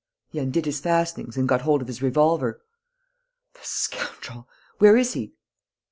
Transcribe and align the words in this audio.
"He 0.31 0.39
undid 0.39 0.65
his 0.65 0.79
fastenings 0.79 1.37
and 1.37 1.47
got 1.47 1.61
hold 1.61 1.79
of 1.79 1.87
his 1.87 2.01
revolver." 2.01 2.59
"The 3.53 3.59
scoundrel! 3.61 4.49
Where 4.79 4.97
is 4.97 5.13
he?" 5.13 5.33